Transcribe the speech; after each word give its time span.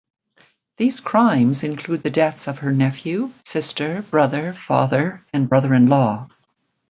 These 0.77 0.99
crimes 0.99 1.63
include 1.63 2.01
the 2.01 2.09
deaths 2.09 2.47
of 2.47 2.57
her 2.57 2.71
nephew, 2.71 3.33
sister, 3.45 4.01
brother, 4.01 4.53
father 4.53 5.23
and 5.31 5.47
brother-in-law. 5.47 6.27